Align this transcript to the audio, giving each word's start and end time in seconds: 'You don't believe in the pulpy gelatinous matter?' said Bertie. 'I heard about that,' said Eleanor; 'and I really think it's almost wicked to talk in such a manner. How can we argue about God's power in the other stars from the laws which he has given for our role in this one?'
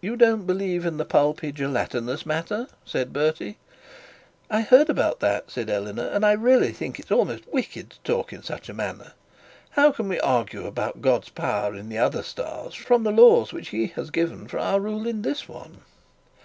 'You 0.00 0.16
don't 0.16 0.48
believe 0.48 0.84
in 0.84 0.96
the 0.96 1.04
pulpy 1.04 1.52
gelatinous 1.52 2.26
matter?' 2.26 2.66
said 2.84 3.12
Bertie. 3.12 3.56
'I 4.50 4.62
heard 4.62 4.90
about 4.90 5.20
that,' 5.20 5.48
said 5.48 5.70
Eleanor; 5.70 6.06
'and 6.08 6.26
I 6.26 6.32
really 6.32 6.72
think 6.72 6.98
it's 6.98 7.12
almost 7.12 7.46
wicked 7.46 7.90
to 7.90 8.00
talk 8.00 8.32
in 8.32 8.42
such 8.42 8.68
a 8.68 8.74
manner. 8.74 9.12
How 9.70 9.92
can 9.92 10.08
we 10.08 10.18
argue 10.18 10.66
about 10.66 11.00
God's 11.02 11.28
power 11.28 11.72
in 11.76 11.88
the 11.88 11.98
other 11.98 12.24
stars 12.24 12.74
from 12.74 13.04
the 13.04 13.12
laws 13.12 13.52
which 13.52 13.68
he 13.68 13.86
has 13.94 14.10
given 14.10 14.48
for 14.48 14.58
our 14.58 14.80
role 14.80 15.06
in 15.06 15.22
this 15.22 15.48
one?' 15.48 15.82